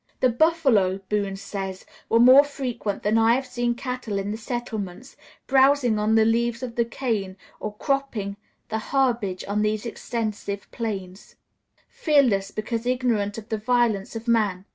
[0.19, 5.15] "The buffalo," Boone says, "were more frequent than I have seen cattle in the settlements,
[5.45, 8.37] browsing on the leaves of the cane, or cropping
[8.69, 11.35] the herbage on these extensive plains,
[11.87, 14.65] fearless because ignorant of the violence of man.